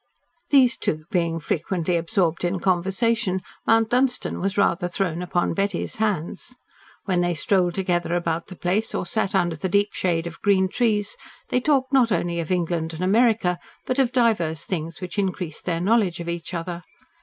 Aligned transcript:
These 0.49 0.77
two 0.77 1.05
being 1.11 1.39
frequently 1.39 1.95
absorbed 1.95 2.43
in 2.43 2.59
conversation, 2.59 3.43
Mount 3.67 3.91
Dunstan 3.91 4.41
was 4.41 4.57
rather 4.57 4.87
thrown 4.87 5.21
upon 5.21 5.53
Betty's 5.53 5.97
hands. 5.97 6.57
When 7.05 7.21
they 7.21 7.35
strolled 7.35 7.75
together 7.75 8.15
about 8.15 8.47
the 8.47 8.55
place 8.55 8.95
or 8.95 9.05
sat 9.05 9.35
under 9.35 9.55
the 9.55 9.69
deep 9.69 9.93
shade 9.93 10.25
of 10.25 10.41
green 10.41 10.69
trees, 10.69 11.15
they 11.49 11.59
talked 11.59 11.93
not 11.93 12.11
only 12.11 12.39
of 12.39 12.49
England 12.51 12.95
and 12.95 13.03
America, 13.03 13.59
but 13.85 13.99
of 13.99 14.11
divers 14.11 14.63
things 14.63 15.01
which 15.01 15.19
increased 15.19 15.65
their 15.65 15.79
knowledge 15.79 16.19
of 16.19 16.27
each 16.27 16.55
other. 16.55 16.81